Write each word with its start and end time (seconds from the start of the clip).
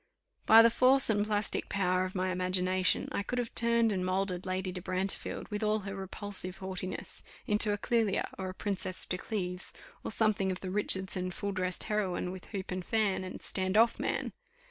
By 0.47 0.63
the 0.63 0.71
force 0.71 1.11
and 1.11 1.27
plastic 1.27 1.69
power 1.69 2.05
of 2.05 2.15
my 2.15 2.31
imagination, 2.31 3.07
I 3.11 3.21
could 3.21 3.37
have 3.37 3.53
turned 3.53 3.91
and 3.91 4.03
moulded 4.03 4.47
Lady 4.47 4.71
de 4.71 4.81
Brantefield, 4.81 5.47
with 5.51 5.61
all 5.61 5.81
her 5.81 5.95
repulsive 5.95 6.57
haughtiness, 6.57 7.21
into 7.45 7.71
a 7.71 7.77
Clelia, 7.77 8.27
or 8.35 8.49
a 8.49 8.53
Princess 8.55 9.05
de 9.05 9.19
Cleves, 9.19 9.71
or 10.03 10.09
something 10.09 10.51
of 10.51 10.61
the 10.61 10.71
Richardson 10.71 11.29
full 11.29 11.51
dressed 11.51 11.83
heroine, 11.83 12.31
with 12.31 12.45
hoop 12.45 12.71
and 12.71 12.83
fan, 12.83 13.23
and 13.23 13.43
stand 13.43 13.77
off, 13.77 13.99
man! 13.99 14.33